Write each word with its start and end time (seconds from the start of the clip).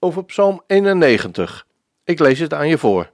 over 0.00 0.24
Psalm 0.24 0.62
91. 0.66 1.66
Ik 2.04 2.18
lees 2.18 2.38
het 2.38 2.54
aan 2.54 2.68
je 2.68 2.78
voor. 2.78 3.10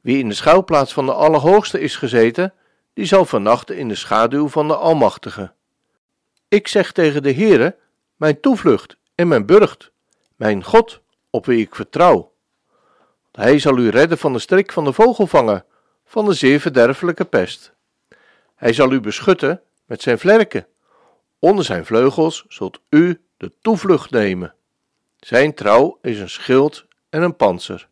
Wie 0.00 0.18
in 0.18 0.28
de 0.28 0.34
schouwplaats 0.34 0.92
van 0.92 1.06
de 1.06 1.12
Allerhoogste 1.12 1.80
is 1.80 1.96
gezeten, 1.96 2.54
die 2.92 3.04
zal 3.04 3.24
vernachten 3.24 3.76
in 3.76 3.88
de 3.88 3.94
schaduw 3.94 4.48
van 4.48 4.68
de 4.68 4.76
Almachtige. 4.76 5.52
Ik 6.48 6.68
zeg 6.68 6.92
tegen 6.92 7.22
de 7.22 7.32
Heere, 7.32 7.76
mijn 8.16 8.40
toevlucht 8.40 8.96
en 9.14 9.28
mijn 9.28 9.46
burcht, 9.46 9.90
mijn 10.36 10.64
God, 10.64 11.00
op 11.30 11.46
wie 11.46 11.60
ik 11.60 11.74
vertrouw. 11.74 12.32
Hij 13.32 13.58
zal 13.58 13.78
u 13.78 13.88
redden 13.88 14.18
van 14.18 14.32
de 14.32 14.38
strik 14.38 14.72
van 14.72 14.84
de 14.84 14.92
vogelvanger, 14.92 15.64
van 16.04 16.24
de 16.24 16.32
zeer 16.32 16.60
verderfelijke 16.60 17.24
pest. 17.24 17.72
Hij 18.54 18.72
zal 18.72 18.92
u 18.92 19.00
beschutten 19.00 19.62
met 19.84 20.02
zijn 20.02 20.18
vlerken. 20.18 20.66
Onder 21.38 21.64
zijn 21.64 21.86
vleugels 21.86 22.44
zult 22.48 22.80
u 22.88 23.20
de 23.36 23.52
toevlucht 23.60 24.10
nemen. 24.10 24.54
Zijn 25.18 25.54
trouw 25.54 25.98
is 26.02 26.18
een 26.18 26.30
schild 26.30 26.86
en 27.08 27.22
een 27.22 27.36
panzer. 27.36 27.88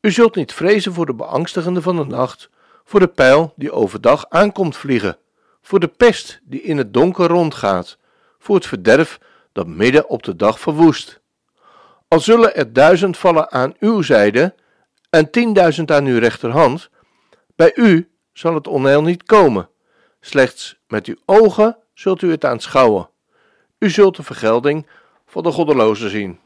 U 0.00 0.10
zult 0.10 0.34
niet 0.34 0.52
vrezen 0.52 0.92
voor 0.92 1.06
de 1.06 1.14
beangstigende 1.14 1.82
van 1.82 1.96
de 1.96 2.04
nacht, 2.04 2.50
voor 2.84 3.00
de 3.00 3.08
pijl 3.08 3.52
die 3.56 3.72
overdag 3.72 4.28
aankomt 4.28 4.76
vliegen, 4.76 5.18
voor 5.62 5.80
de 5.80 5.88
pest 5.88 6.40
die 6.42 6.62
in 6.62 6.76
het 6.76 6.92
donker 6.92 7.26
rondgaat, 7.26 7.98
voor 8.38 8.54
het 8.54 8.66
verderf 8.66 9.20
dat 9.52 9.66
midden 9.66 10.08
op 10.08 10.22
de 10.22 10.36
dag 10.36 10.60
verwoest. 10.60 11.20
Al 12.08 12.20
zullen 12.20 12.56
er 12.56 12.72
duizend 12.72 13.16
vallen 13.16 13.52
aan 13.52 13.74
uw 13.78 14.02
zijde 14.02 14.54
en 15.10 15.30
tienduizend 15.30 15.90
aan 15.90 16.04
uw 16.04 16.18
rechterhand, 16.18 16.90
bij 17.56 17.72
u 17.74 18.10
zal 18.32 18.54
het 18.54 18.66
onheil 18.66 19.02
niet 19.02 19.22
komen. 19.22 19.68
Slechts 20.20 20.78
met 20.86 21.06
uw 21.06 21.16
ogen 21.24 21.76
zult 21.94 22.22
u 22.22 22.30
het 22.30 22.44
aanschouwen. 22.44 23.08
U 23.78 23.90
zult 23.90 24.16
de 24.16 24.22
vergelding 24.22 24.86
van 25.34 25.42
de 25.42 25.50
goddelozen 25.50 26.10
zien. 26.10 26.38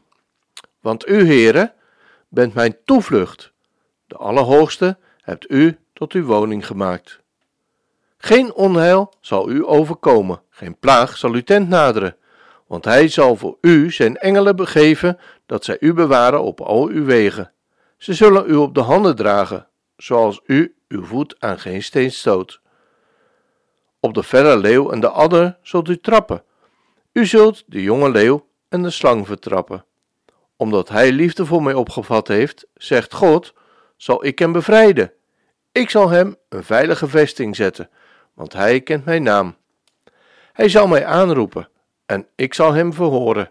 Want 0.81 1.09
u, 1.09 1.27
Heere, 1.27 1.73
bent 2.29 2.55
mijn 2.55 2.77
toevlucht. 2.85 3.53
De 4.07 4.17
Allerhoogste 4.17 4.99
hebt 5.21 5.51
u 5.51 5.79
tot 5.93 6.13
uw 6.13 6.25
woning 6.25 6.67
gemaakt. 6.67 7.21
Geen 8.19 8.55
onheil 8.55 9.13
zal 9.21 9.51
u 9.51 9.67
overkomen, 9.67 10.43
geen 10.51 10.79
plaag 10.79 11.17
zal 11.17 11.33
uw 11.33 11.43
tent 11.43 11.69
naderen, 11.69 12.17
want 12.67 12.85
hij 12.85 13.09
zal 13.09 13.37
voor 13.37 13.57
u 13.61 13.91
zijn 13.91 14.17
engelen 14.17 14.57
begeven, 14.57 15.19
dat 15.47 15.65
zij 15.65 15.77
u 15.81 15.93
bewaren 15.93 16.43
op 16.43 16.61
al 16.61 16.87
uw 16.87 17.05
wegen. 17.05 17.53
Ze 17.97 18.15
zullen 18.15 18.51
u 18.51 18.55
op 18.55 18.75
de 18.75 18.81
handen 18.81 19.17
dragen, 19.17 19.69
zoals 19.97 20.41
u 20.47 20.77
uw 20.89 21.05
voet 21.05 21.37
aan 21.39 21.59
geen 21.59 21.83
steen 21.83 22.13
stoot. 22.13 22.61
Op 24.01 24.15
de 24.15 24.23
verre 24.23 24.57
leeuw 24.57 24.91
en 24.91 25.01
de 25.01 25.09
adder 25.09 25.59
zult 25.63 25.89
u 25.89 26.01
trappen. 26.01 26.43
U 27.13 27.27
zult 27.27 27.65
de 27.67 27.83
jonge 27.83 28.11
leeuw 28.11 28.48
en 28.69 28.83
de 28.83 28.91
slang 28.91 29.27
vertrappen. 29.27 29.85
Omdat 30.57 30.89
hij 30.89 31.13
liefde 31.13 31.47
voor 31.47 31.63
mij 31.63 31.75
opgevat 31.75 32.29
heeft, 32.29 32.67
zegt 32.75 33.15
God, 33.15 33.55
zal 33.97 34.25
ik 34.25 34.39
hem 34.39 34.53
bevrijden. 34.53 35.13
Ik 35.73 35.91
zal 35.91 36.09
hem 36.09 36.37
een 36.49 36.65
veilige 36.65 37.09
vesting 37.09 37.57
zetten, 37.57 37.91
want 38.35 38.53
hij 38.53 38.81
kent 38.81 39.05
mijn 39.05 39.23
naam. 39.23 39.57
Hij 40.53 40.69
zal 40.69 40.87
mij 40.87 41.07
aanroepen 41.07 41.69
en 42.07 42.27
ik 42.35 42.55
zal 42.55 42.73
hem 42.73 42.93
verhoren. 42.93 43.51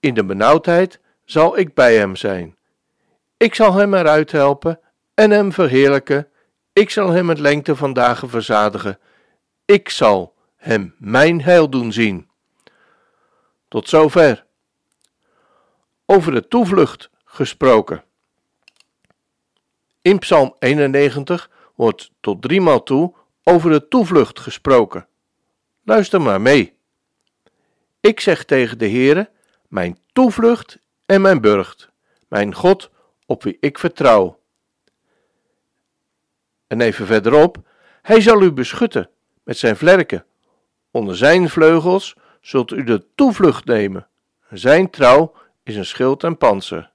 In 0.00 0.14
de 0.14 0.24
benauwdheid 0.24 1.00
zal 1.24 1.58
ik 1.58 1.74
bij 1.74 1.96
hem 1.96 2.16
zijn. 2.16 2.56
Ik 3.36 3.54
zal 3.54 3.72
hem 3.72 3.94
eruit 3.94 4.32
helpen 4.32 4.80
en 5.14 5.30
hem 5.30 5.52
verheerlijken. 5.52 6.28
Ik 6.72 6.90
zal 6.90 7.10
hem 7.10 7.26
met 7.26 7.38
lengte 7.38 7.76
van 7.76 7.92
dagen 7.92 8.28
verzadigen. 8.28 8.98
Ik 9.64 9.88
zal 9.88 10.34
hem 10.56 10.94
mijn 10.98 11.42
heil 11.42 11.70
doen 11.70 11.92
zien. 11.92 12.28
Tot 13.74 13.88
zover. 13.88 14.44
Over 16.06 16.32
de 16.32 16.48
toevlucht 16.48 17.10
gesproken. 17.24 18.04
In 20.00 20.18
Psalm 20.18 20.56
91 20.58 21.50
wordt 21.74 22.10
tot 22.20 22.42
driemaal 22.42 22.82
toe 22.82 23.14
over 23.42 23.70
de 23.70 23.88
toevlucht 23.88 24.40
gesproken. 24.40 25.06
Luister 25.82 26.20
maar 26.20 26.40
mee. 26.40 26.76
Ik 28.00 28.20
zeg 28.20 28.44
tegen 28.44 28.78
de 28.78 28.88
Heere, 28.88 29.30
mijn 29.68 29.98
toevlucht 30.12 30.78
en 31.06 31.20
mijn 31.20 31.40
burcht, 31.40 31.88
mijn 32.28 32.54
God 32.54 32.90
op 33.26 33.42
wie 33.42 33.56
ik 33.60 33.78
vertrouw. 33.78 34.40
En 36.66 36.80
even 36.80 37.06
verderop, 37.06 37.68
hij 38.02 38.20
zal 38.20 38.42
u 38.42 38.52
beschutten 38.52 39.10
met 39.42 39.58
zijn 39.58 39.76
vlerken. 39.76 40.24
Onder 40.90 41.16
zijn 41.16 41.48
vleugels 41.48 42.16
zult 42.44 42.70
u 42.70 42.84
de 42.84 43.06
toevlucht 43.14 43.64
nemen. 43.64 44.08
Zijn 44.50 44.90
trouw 44.90 45.32
is 45.62 45.76
een 45.76 45.86
schild 45.86 46.24
en 46.24 46.36
panzer. 46.36 46.90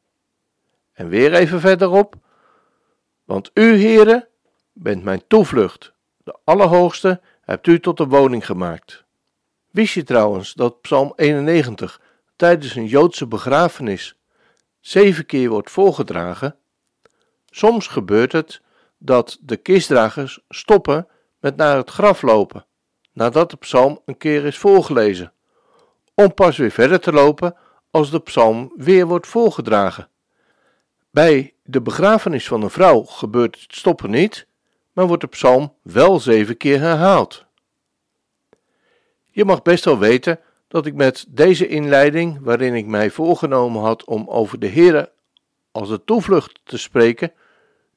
En 0.94 1.10
weer 1.10 1.34
even 1.34 1.60
verderop, 1.60 2.16
want 3.24 3.52
u, 3.54 3.76
heren, 3.76 4.28
bent 4.74 5.04
mijn 5.04 5.22
toevlucht. 5.28 5.94
De 6.24 6.36
Allerhoogste 6.44 7.22
hebt 7.42 7.68
u 7.68 7.80
tot 7.80 8.00
een 8.00 8.10
woning 8.10 8.46
gemaakt. 8.46 9.04
Wist 9.70 9.94
je 9.94 10.04
trouwens 10.04 10.54
dat 10.54 10.82
Psalm 10.82 11.14
91 11.16 12.02
tijdens 12.36 12.76
een 12.76 12.88
Joodse 12.88 13.28
begrafenis 13.28 14.16
zeven 14.80 15.26
keer 15.26 15.50
wordt 15.50 15.72
voorgedragen? 15.72 16.56
Soms 17.50 17.88
gebeurt 17.88 18.32
het 18.32 18.62
dat 18.98 19.38
de 19.42 19.58
kistdragers 19.58 20.40
stoppen 20.50 21.08
met 21.40 21.56
naar 21.56 21.78
het 21.78 21.90
graf 21.90 22.22
lopen, 22.22 22.66
nadat 23.14 23.50
de 23.50 23.58
psalm 23.58 24.02
een 24.06 24.18
keer 24.18 24.46
is 24.46 24.58
voorgelezen 24.58 25.34
om 26.20 26.34
pas 26.34 26.58
weer 26.58 26.72
verder 26.72 27.00
te 27.00 27.12
lopen 27.12 27.56
als 27.92 28.12
de 28.12 28.20
psalm 28.20 28.74
weer 28.76 29.08
wordt 29.08 29.28
voorgedragen. 29.28 30.10
Bij 31.12 31.54
de 31.64 31.82
begrafenis 31.82 32.48
van 32.48 32.62
een 32.62 32.70
vrouw 32.70 33.04
gebeurt 33.04 33.62
het 33.62 33.76
stoppen 33.76 34.10
niet, 34.10 34.48
maar 34.94 35.08
wordt 35.08 35.22
de 35.22 35.28
psalm 35.28 35.74
wel 35.82 36.20
zeven 36.20 36.58
keer 36.58 36.80
herhaald. 36.80 37.46
Je 39.30 39.46
mag 39.46 39.62
best 39.62 39.86
wel 39.86 39.98
weten 39.98 40.40
dat 40.68 40.86
ik 40.86 40.94
met 40.94 41.26
deze 41.30 41.68
inleiding, 41.68 42.40
waarin 42.42 42.76
ik 42.76 42.86
mij 42.86 43.12
voorgenomen 43.12 43.82
had 43.82 44.04
om 44.06 44.28
over 44.28 44.60
de 44.60 44.70
Heere 44.70 45.12
als 45.72 45.90
de 45.90 46.04
toevlucht 46.04 46.60
te 46.64 46.78
spreken, 46.78 47.34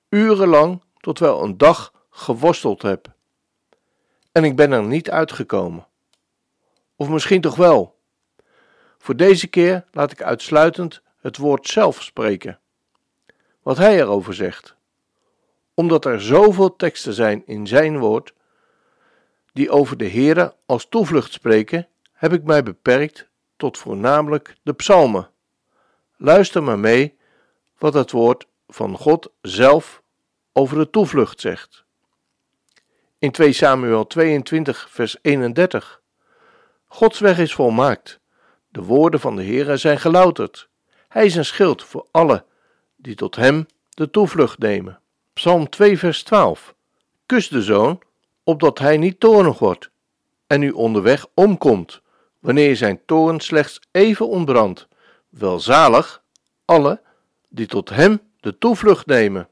urenlang 0.09 0.83
tot 0.97 1.19
wel 1.19 1.43
een 1.43 1.59
dag 1.59 1.93
geworsteld 2.11 2.83
heb. 2.83 3.13
En 4.33 4.45
ik 4.45 4.57
ben 4.57 4.73
er 4.73 4.85
niet 4.85 5.11
uitgekomen. 5.11 5.87
Of 6.97 7.09
misschien 7.09 7.41
toch 7.41 7.57
wel. 7.57 7.92
Voor 9.03 9.17
deze 9.17 9.47
keer 9.47 9.85
laat 9.91 10.13
ik 10.13 10.23
uitsluitend 10.23 11.03
het 11.21 11.37
woord 11.37 11.69
zelf 11.69 12.03
spreken. 12.03 12.61
Wat 13.63 13.77
hij 13.77 13.99
erover 13.99 14.35
zegt. 14.35 14.77
Omdat 15.75 16.05
er 16.05 16.21
zoveel 16.21 16.77
teksten 16.77 17.13
zijn 17.13 17.43
in 17.47 17.67
zijn 17.67 17.99
woord 17.99 18.35
die 19.53 19.71
over 19.71 19.97
de 19.97 20.09
Heere 20.09 20.55
als 20.67 20.87
toevlucht 20.89 21.33
spreken, 21.33 21.89
heb 22.13 22.33
ik 22.33 22.43
mij 22.43 22.63
beperkt 22.63 23.29
tot 23.57 23.79
voornamelijk 23.79 24.57
de 24.63 24.73
psalmen. 24.73 25.31
Luister 26.17 26.63
maar 26.63 26.79
mee 26.79 27.19
wat 27.79 27.95
het 27.95 28.11
woord 28.11 28.47
van 28.69 28.97
God 28.97 29.31
zelf 29.41 30.03
over 30.53 30.79
de 30.79 30.91
toevlucht 30.91 31.41
zegt. 31.41 31.85
In 33.19 33.31
2 33.31 33.53
Samuel 33.53 34.07
22, 34.07 34.87
vers 34.91 35.17
31. 35.23 36.01
Gods 36.87 37.19
weg 37.19 37.39
is 37.39 37.55
volmaakt 37.55 38.21
de 38.73 38.83
woorden 38.83 39.21
van 39.21 39.37
de 39.37 39.45
Heere 39.45 39.77
zijn 39.77 39.99
gelouterd. 40.01 40.69
Hij 41.09 41.25
is 41.25 41.35
een 41.35 41.45
schild 41.45 41.85
voor 41.85 42.07
alle 42.11 42.45
die 42.97 43.15
tot 43.15 43.37
hem 43.37 43.67
de 43.89 44.11
toevlucht 44.11 44.59
nemen. 44.59 45.01
Psalm 45.33 45.69
2, 45.69 45.99
vers 45.99 46.23
12. 46.23 46.75
Kus 47.27 47.49
de 47.49 47.63
zoon, 47.63 48.03
opdat 48.45 48.79
hij 48.79 48.97
niet 48.97 49.21
toornig 49.21 49.59
wordt 49.59 49.91
en 50.47 50.63
u 50.63 50.71
onderweg 50.71 51.27
omkomt, 51.35 52.01
wanneer 52.39 52.77
zijn 52.77 53.01
toorn 53.07 53.41
slechts 53.41 53.81
even 53.91 54.29
ontbrandt. 54.29 54.89
Welzalig 55.29 56.23
alle 56.65 57.01
die 57.49 57.67
tot 57.67 57.89
hem 57.89 58.21
de 58.41 58.59
toevlucht 58.59 59.07
nemen. 59.07 59.49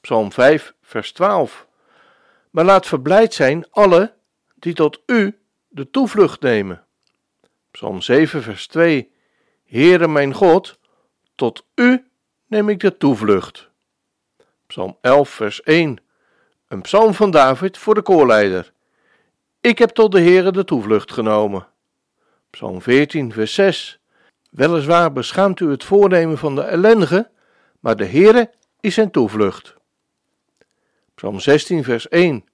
Psalm 0.00 0.32
5, 0.32 0.74
vers 0.82 1.12
12. 1.12 1.66
Maar 2.50 2.64
laat 2.64 2.86
verblijd 2.86 3.34
zijn 3.34 3.66
alle 3.70 4.14
die 4.54 4.74
tot 4.74 5.00
u 5.06 5.38
de 5.68 5.90
toevlucht 5.90 6.40
nemen. 6.40 6.84
Psalm 7.70 8.00
7, 8.00 8.42
vers 8.42 8.66
2. 8.66 9.12
Heere 9.64 10.08
mijn 10.08 10.34
God, 10.34 10.78
tot 11.34 11.64
u 11.74 12.10
neem 12.46 12.68
ik 12.68 12.80
de 12.80 12.96
toevlucht. 12.96 13.70
Psalm 14.66 14.96
11, 15.00 15.30
vers 15.30 15.62
1. 15.62 15.98
Een 16.68 16.80
psalm 16.80 17.14
van 17.14 17.30
David 17.30 17.78
voor 17.78 17.94
de 17.94 18.02
koorleider. 18.02 18.72
Ik 19.60 19.78
heb 19.78 19.90
tot 19.90 20.12
de 20.12 20.20
Heere 20.20 20.52
de 20.52 20.64
toevlucht 20.64 21.12
genomen. 21.12 21.66
Psalm 22.50 22.82
14, 22.82 23.32
vers 23.32 23.54
6. 23.54 24.00
Weliswaar 24.50 25.12
beschaamt 25.12 25.60
u 25.60 25.70
het 25.70 25.84
voornemen 25.84 26.38
van 26.38 26.54
de 26.54 26.62
ellendige, 26.62 27.30
maar 27.80 27.96
de 27.96 28.06
Heere 28.06 28.50
is 28.80 28.94
zijn 28.94 29.10
toevlucht. 29.10 29.74
Psalm 31.14 31.40
16, 31.40 31.84
vers 31.84 32.08
1. 32.08 32.44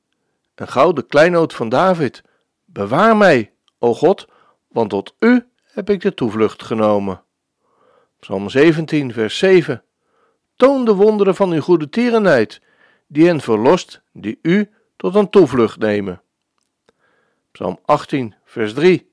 Een 0.54 0.68
gouden 0.68 1.06
kleinoot 1.06 1.54
van 1.54 1.68
David. 1.68 2.22
Bewaar 2.64 3.16
mij, 3.16 3.52
o 3.78 3.94
God, 3.94 4.26
want 4.76 4.90
tot 4.90 5.14
u 5.18 5.46
heb 5.62 5.90
ik 5.90 6.00
de 6.00 6.14
toevlucht 6.14 6.62
genomen. 6.62 7.22
Psalm 8.20 8.48
17, 8.48 9.12
vers 9.12 9.38
7. 9.38 9.82
Toon 10.56 10.84
de 10.84 10.94
wonderen 10.94 11.34
van 11.34 11.52
uw 11.52 11.60
goede 11.60 11.88
tierenheid, 11.88 12.60
die 13.06 13.26
hen 13.26 13.40
verlost, 13.40 14.00
die 14.12 14.38
u 14.42 14.70
tot 14.96 15.14
een 15.14 15.30
toevlucht 15.30 15.78
nemen. 15.78 16.22
Psalm 17.50 17.78
18, 17.84 18.34
vers 18.44 18.74
3. 18.74 19.10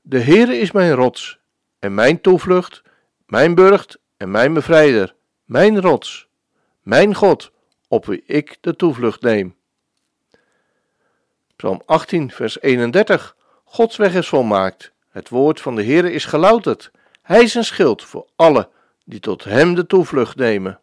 De 0.00 0.20
Heere 0.20 0.58
is 0.58 0.72
mijn 0.72 0.92
rots 0.92 1.38
en 1.78 1.94
mijn 1.94 2.20
toevlucht, 2.20 2.82
mijn 3.26 3.54
burcht 3.54 3.98
en 4.16 4.30
mijn 4.30 4.52
bevrijder, 4.52 5.14
mijn 5.44 5.80
rots, 5.80 6.28
mijn 6.82 7.14
God, 7.14 7.52
op 7.88 8.06
wie 8.06 8.22
ik 8.26 8.56
de 8.60 8.76
toevlucht 8.76 9.22
neem. 9.22 9.56
Psalm 11.56 11.82
18, 11.86 12.30
vers 12.30 12.60
31. 12.60 13.36
Gods 13.64 13.96
weg 13.96 14.14
is 14.14 14.28
volmaakt. 14.28 14.96
Het 15.18 15.28
woord 15.28 15.60
van 15.60 15.74
de 15.74 15.84
Heere 15.84 16.12
is 16.12 16.24
gelouterd. 16.24 16.90
Hij 17.22 17.42
is 17.42 17.54
een 17.54 17.64
schild 17.64 18.04
voor 18.04 18.26
alle 18.36 18.68
die 19.04 19.20
tot 19.20 19.44
hem 19.44 19.74
de 19.74 19.86
toevlucht 19.86 20.36
nemen. 20.36 20.80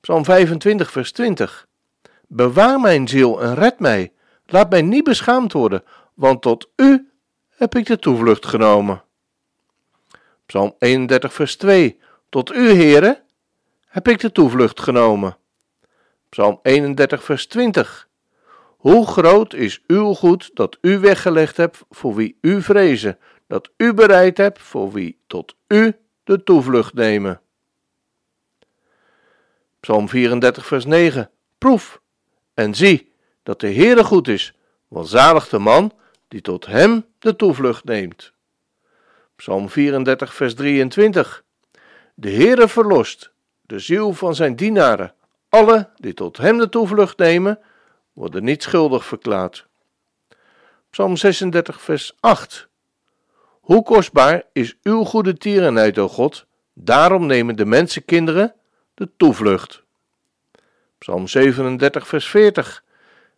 Psalm 0.00 0.24
25, 0.24 0.90
vers 0.90 1.12
20. 1.12 1.66
Bewaar 2.26 2.80
mijn 2.80 3.08
ziel 3.08 3.42
en 3.42 3.54
red 3.54 3.78
mij. 3.78 4.12
Laat 4.46 4.70
mij 4.70 4.82
niet 4.82 5.04
beschaamd 5.04 5.52
worden, 5.52 5.84
want 6.14 6.42
tot 6.42 6.68
u 6.76 7.10
heb 7.48 7.74
ik 7.74 7.86
de 7.86 7.98
toevlucht 7.98 8.46
genomen. 8.46 9.02
Psalm 10.46 10.74
31, 10.78 11.32
vers 11.32 11.56
2. 11.56 12.00
Tot 12.28 12.52
u, 12.52 12.70
Heere, 12.70 13.22
heb 13.86 14.08
ik 14.08 14.20
de 14.20 14.32
toevlucht 14.32 14.80
genomen. 14.80 15.36
Psalm 16.28 16.58
31, 16.62 17.24
vers 17.24 17.46
20. 17.46 18.08
Hoe 18.80 19.06
groot 19.06 19.54
is 19.54 19.82
uw 19.86 20.14
goed 20.14 20.50
dat 20.54 20.78
u 20.80 20.98
weggelegd 20.98 21.56
hebt 21.56 21.84
voor 21.90 22.14
wie 22.14 22.38
u 22.40 22.62
vrezen, 22.62 23.18
dat 23.46 23.70
u 23.76 23.94
bereid 23.94 24.36
hebt 24.36 24.62
voor 24.62 24.92
wie 24.92 25.20
tot 25.26 25.54
u 25.68 25.96
de 26.24 26.42
toevlucht 26.42 26.94
nemen. 26.94 27.40
Psalm 29.80 30.08
34, 30.08 30.66
vers 30.66 30.84
9. 30.84 31.30
Proef 31.58 32.00
en 32.54 32.74
zie 32.74 33.12
dat 33.42 33.60
de 33.60 33.72
Heere 33.72 34.04
goed 34.04 34.28
is, 34.28 34.54
welzalig 34.88 35.48
de 35.48 35.58
man 35.58 35.92
die 36.28 36.40
tot 36.40 36.66
hem 36.66 37.04
de 37.18 37.36
toevlucht 37.36 37.84
neemt. 37.84 38.32
Psalm 39.36 39.68
34, 39.68 40.34
vers 40.34 40.54
23. 40.54 41.44
De 42.14 42.30
Heere 42.30 42.68
verlost 42.68 43.32
de 43.60 43.78
ziel 43.78 44.12
van 44.12 44.34
zijn 44.34 44.56
dienaren. 44.56 45.14
Alle 45.48 45.90
die 45.96 46.14
tot 46.14 46.36
hem 46.36 46.58
de 46.58 46.68
toevlucht 46.68 47.18
nemen, 47.18 47.58
worden 48.12 48.44
niet 48.44 48.62
schuldig 48.62 49.04
verklaard. 49.04 49.68
Psalm 50.90 51.16
36, 51.16 51.80
vers 51.80 52.16
8. 52.20 52.68
Hoe 53.60 53.82
kostbaar 53.82 54.42
is 54.52 54.76
uw 54.82 55.04
goede 55.04 55.34
tierenheid, 55.34 55.98
o 55.98 56.08
God, 56.08 56.46
daarom 56.74 57.26
nemen 57.26 57.56
de 57.56 57.64
mensenkinderen 57.64 58.54
de 58.94 59.10
toevlucht. 59.16 59.82
Psalm 60.98 61.26
37, 61.26 62.08
vers 62.08 62.26
40. 62.26 62.84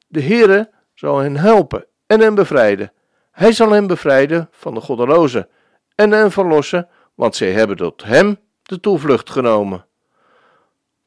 De 0.09 0.23
Heere 0.23 0.71
zal 0.95 1.19
hen 1.19 1.37
helpen 1.37 1.87
en 2.07 2.21
hen 2.21 2.35
bevrijden. 2.35 2.93
Hij 3.31 3.53
zal 3.53 3.71
hen 3.71 3.87
bevrijden 3.87 4.49
van 4.51 4.75
de 4.75 4.81
goddelozen 4.81 5.49
en 5.95 6.11
hen 6.11 6.31
verlossen, 6.31 6.89
want 7.15 7.37
zij 7.37 7.53
hebben 7.53 7.77
tot 7.77 8.05
hem 8.05 8.39
de 8.63 8.81
toevlucht 8.81 9.31
genomen. 9.31 9.87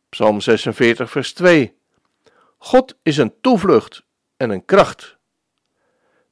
Psalm 0.10 0.42
46, 0.42 1.12
vers 1.12 1.34
2. 1.34 1.78
God 2.57 2.98
is 3.04 3.18
een 3.18 3.34
toevlucht 3.42 4.06
en 4.38 4.50
een 4.50 4.66
kracht. 4.66 5.18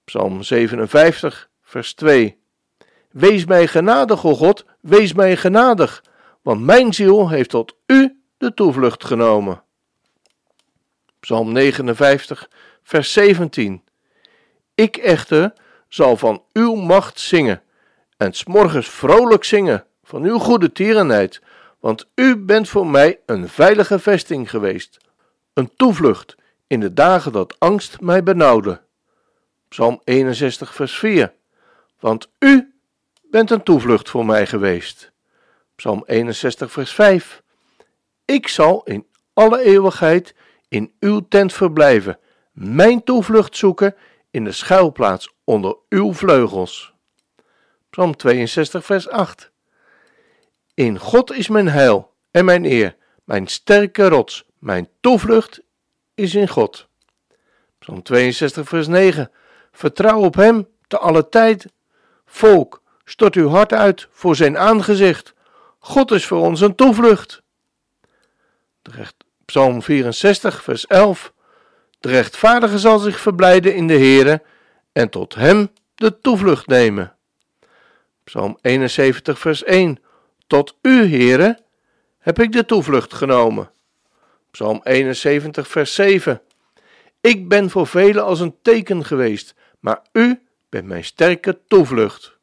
Psalm 0.03 0.43
57, 0.43 1.49
vers 1.61 1.93
2. 1.93 2.41
Wees 3.11 3.45
mij 3.45 3.67
genadig, 3.67 4.25
o 4.25 4.35
God, 4.35 4.65
wees 4.81 5.13
mij 5.13 5.37
genadig, 5.37 6.03
want 6.41 6.61
mijn 6.61 6.93
ziel 6.93 7.29
heeft 7.29 7.49
tot 7.49 7.75
u 7.85 8.21
de 8.37 8.53
toevlucht 8.53 9.03
genomen. 9.03 9.63
Psalm 11.19 11.51
59, 11.51 12.49
vers 12.83 13.13
17. 13.13 13.83
Ik 14.75 14.97
echter 14.97 15.53
zal 15.87 16.17
van 16.17 16.43
uw 16.53 16.75
macht 16.75 17.19
zingen 17.19 17.61
en 18.17 18.33
s'morgens 18.33 18.89
vrolijk 18.89 19.43
zingen 19.43 19.85
van 20.03 20.23
uw 20.23 20.37
goede 20.37 20.71
tierenheid, 20.71 21.41
want 21.79 22.07
u 22.15 22.37
bent 22.37 22.69
voor 22.69 22.87
mij 22.87 23.19
een 23.25 23.49
veilige 23.49 23.99
vesting 23.99 24.49
geweest, 24.49 24.97
een 25.53 25.71
toevlucht 25.75 26.35
in 26.67 26.79
de 26.79 26.94
dagen 26.94 27.31
dat 27.31 27.59
angst 27.59 28.01
mij 28.01 28.23
benauwde. 28.23 28.81
Psalm 29.67 30.01
61, 30.03 30.75
vers 30.75 30.97
4. 30.97 31.33
Want 32.00 32.29
u 32.39 32.73
bent 33.21 33.51
een 33.51 33.63
toevlucht 33.63 34.09
voor 34.09 34.25
mij 34.25 34.47
geweest. 34.47 35.11
Psalm 35.75 36.03
61, 36.05 36.71
vers 36.71 36.94
5. 36.94 37.44
Ik 38.25 38.47
zal 38.47 38.83
in 38.83 39.07
alle 39.33 39.61
eeuwigheid 39.61 40.35
in 40.67 40.94
uw 41.00 41.27
tent 41.27 41.53
verblijven, 41.53 42.19
mijn 42.51 43.03
toevlucht 43.03 43.57
zoeken 43.57 43.95
in 44.31 44.44
de 44.44 44.51
schuilplaats 44.51 45.33
onder 45.44 45.77
uw 45.89 46.13
vleugels. 46.13 46.94
Psalm 47.89 48.15
62, 48.15 48.85
vers 48.85 49.09
8. 49.09 49.51
In 50.73 51.00
God 51.00 51.31
is 51.31 51.47
mijn 51.47 51.67
heil 51.67 52.13
en 52.31 52.45
mijn 52.45 52.65
eer, 52.65 52.95
mijn 53.23 53.47
sterke 53.47 54.07
rots, 54.07 54.45
mijn 54.63 54.89
toevlucht 55.01 55.62
is 56.13 56.36
in 56.36 56.48
God. 56.48 56.88
Psalm 57.80 58.03
62, 58.03 58.67
vers 58.67 58.88
9. 58.88 59.32
Vertrouw 59.72 60.20
op 60.20 60.36
Hem 60.36 60.67
te 60.88 60.98
alle 60.98 61.29
tijd. 61.29 61.65
Volk, 62.25 62.82
stort 63.05 63.36
uw 63.36 63.48
hart 63.48 63.74
uit 63.74 64.08
voor 64.12 64.36
Zijn 64.36 64.58
aangezicht. 64.58 65.34
God 65.79 66.12
is 66.12 66.25
voor 66.25 66.39
ons 66.39 66.62
een 66.62 66.75
toevlucht. 66.75 67.41
Psalm 69.46 69.82
64, 69.82 70.63
vers 70.63 70.88
11. 70.88 71.34
De 72.00 72.10
rechtvaardige 72.10 72.79
zal 72.79 73.00
zich 73.00 73.20
verblijden 73.20 73.75
in 73.75 73.88
de 73.88 73.98
Heere 73.98 74.41
en 74.91 75.10
tot 75.10 75.36
Hem 75.36 75.72
de 75.96 76.20
toevlucht 76.20 76.67
nemen. 76.67 77.15
Psalm 78.24 78.58
71, 78.62 79.39
vers 79.39 79.63
1. 79.63 80.03
Tot 80.48 80.75
U, 80.82 81.10
Heere, 81.10 81.60
heb 82.20 82.39
ik 82.39 82.51
de 82.51 82.65
toevlucht 82.65 83.13
genomen. 83.13 83.72
Psalm 84.53 84.81
71, 84.83 85.67
vers 85.67 85.93
7. 85.93 86.41
Ik 87.22 87.48
ben 87.48 87.69
voor 87.69 87.88
velen 87.88 88.24
als 88.24 88.39
een 88.39 88.55
teken 88.62 89.05
geweest, 89.05 89.55
maar 89.79 90.01
U 90.12 90.41
bent 90.69 90.88
mijn 90.88 91.03
sterke 91.03 91.60
toevlucht. 91.67 92.38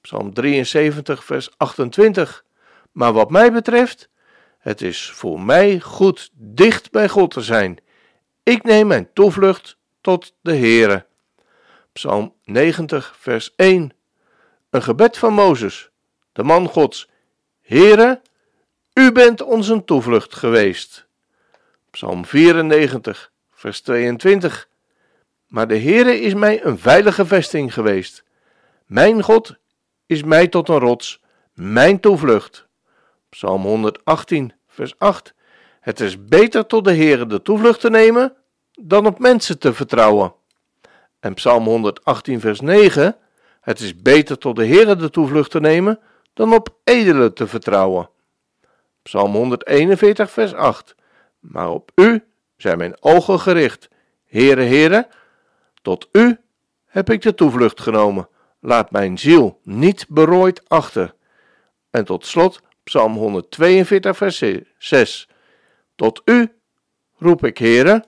Psalm 0.00 0.34
73, 0.34 1.24
vers 1.24 1.50
28. 1.56 2.44
Maar 2.92 3.12
wat 3.12 3.30
mij 3.30 3.52
betreft, 3.52 4.08
het 4.58 4.82
is 4.82 5.10
voor 5.10 5.40
mij 5.40 5.80
goed 5.80 6.30
dicht 6.32 6.90
bij 6.90 7.08
God 7.08 7.30
te 7.30 7.40
zijn. 7.40 7.78
Ik 8.42 8.62
neem 8.62 8.86
mijn 8.86 9.12
toevlucht 9.12 9.76
tot 10.00 10.34
de 10.40 10.56
Heere. 10.56 11.06
Psalm 11.92 12.34
90, 12.44 13.16
vers 13.18 13.54
1. 13.56 13.92
Een 14.70 14.82
gebed 14.82 15.18
van 15.18 15.32
Mozes, 15.32 15.90
de 16.32 16.42
man 16.42 16.68
Gods. 16.68 17.08
Heere, 17.62 18.20
u 18.92 19.12
bent 19.12 19.42
ons 19.42 19.68
een 19.68 19.84
toevlucht 19.84 20.34
geweest. 20.34 21.05
Psalm 21.96 22.24
94, 22.24 23.30
vers 23.50 23.80
22. 23.80 24.68
Maar 25.46 25.68
de 25.68 25.78
Heere 25.78 26.20
is 26.20 26.34
mij 26.34 26.64
een 26.64 26.78
veilige 26.78 27.26
vesting 27.26 27.74
geweest. 27.74 28.24
Mijn 28.86 29.22
God 29.22 29.56
is 30.06 30.22
mij 30.22 30.48
tot 30.48 30.68
een 30.68 30.78
rots, 30.78 31.20
mijn 31.54 32.00
toevlucht. 32.00 32.66
Psalm 33.28 33.62
118, 33.62 34.52
vers 34.68 34.98
8. 34.98 35.34
Het 35.80 36.00
is 36.00 36.24
beter 36.24 36.66
tot 36.66 36.84
de 36.84 36.94
Heere 36.94 37.26
de 37.26 37.42
toevlucht 37.42 37.80
te 37.80 37.90
nemen 37.90 38.36
dan 38.72 39.06
op 39.06 39.18
mensen 39.18 39.58
te 39.58 39.74
vertrouwen. 39.74 40.34
En 41.20 41.34
Psalm 41.34 41.64
118, 41.64 42.40
vers 42.40 42.60
9. 42.60 43.16
Het 43.60 43.80
is 43.80 43.96
beter 44.02 44.38
tot 44.38 44.56
de 44.56 44.66
Heere 44.66 44.96
de 44.96 45.10
toevlucht 45.10 45.50
te 45.50 45.60
nemen 45.60 45.98
dan 46.32 46.54
op 46.54 46.76
edelen 46.84 47.34
te 47.34 47.46
vertrouwen. 47.46 48.10
Psalm 49.02 49.32
141, 49.32 50.30
vers 50.30 50.54
8. 50.54 50.95
Maar 51.50 51.70
op 51.70 51.90
u 51.94 52.24
zijn 52.56 52.78
mijn 52.78 53.02
ogen 53.02 53.40
gericht. 53.40 53.88
Heere, 54.26 54.62
Heere, 54.62 55.08
tot 55.82 56.08
u 56.12 56.38
heb 56.84 57.10
ik 57.10 57.22
de 57.22 57.34
toevlucht 57.34 57.80
genomen. 57.80 58.28
laat 58.60 58.90
mijn 58.90 59.18
ziel 59.18 59.60
niet 59.62 60.06
berooid 60.08 60.68
achter. 60.68 61.14
En 61.90 62.04
tot 62.04 62.26
slot 62.26 62.62
Psalm 62.84 63.14
142, 63.16 64.16
vers 64.16 64.44
6. 64.78 65.28
Tot 65.94 66.22
u 66.24 66.52
roep 67.16 67.44
ik, 67.44 67.58
heren. 67.58 68.04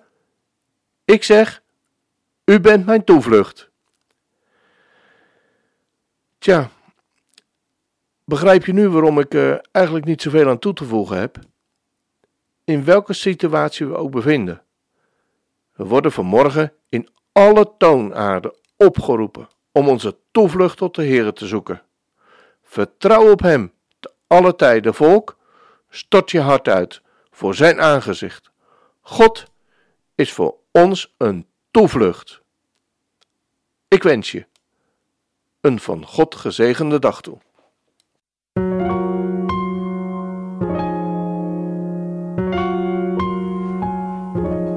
Ik 1.04 1.24
zeg, 1.24 1.62
u 2.44 2.60
bent 2.60 2.86
mijn 2.86 3.04
toevlucht. 3.04 3.70
Tja, 6.38 6.70
begrijp 8.24 8.66
je 8.66 8.72
nu 8.72 8.88
waarom 8.88 9.18
ik 9.18 9.34
er 9.34 9.66
eigenlijk 9.72 10.04
niet 10.06 10.22
zoveel 10.22 10.48
aan 10.48 10.58
toe 10.58 10.72
te 10.72 10.84
voegen 10.84 11.18
heb? 11.18 11.38
In 12.68 12.84
welke 12.84 13.12
situatie 13.12 13.86
we 13.86 13.96
ook 13.96 14.10
bevinden. 14.10 14.62
We 15.72 15.84
worden 15.84 16.12
vanmorgen 16.12 16.72
in 16.88 17.08
alle 17.32 17.72
toonaarden 17.78 18.54
opgeroepen 18.76 19.48
om 19.72 19.88
onze 19.88 20.16
toevlucht 20.30 20.76
tot 20.76 20.94
de 20.94 21.02
Heer 21.02 21.32
te 21.32 21.46
zoeken. 21.46 21.82
Vertrouw 22.62 23.30
op 23.30 23.40
Hem, 23.40 23.72
te 24.00 24.12
alle 24.26 24.56
tijden 24.56 24.94
volk, 24.94 25.36
stort 25.88 26.30
je 26.30 26.40
hart 26.40 26.68
uit 26.68 27.02
voor 27.30 27.54
Zijn 27.54 27.80
aangezicht. 27.80 28.50
God 29.00 29.44
is 30.14 30.32
voor 30.32 30.56
ons 30.70 31.14
een 31.18 31.46
toevlucht. 31.70 32.42
Ik 33.88 34.02
wens 34.02 34.30
je 34.30 34.46
een 35.60 35.80
van 35.80 36.06
God 36.06 36.34
gezegende 36.34 36.98
dag 36.98 37.20
toe. 37.20 37.38